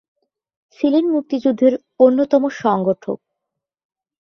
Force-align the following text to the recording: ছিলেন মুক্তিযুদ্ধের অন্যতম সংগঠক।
ছিলেন 0.79 1.05
মুক্তিযুদ্ধের 1.05 1.73
অন্যতম 1.99 2.43
সংগঠক। 2.55 3.17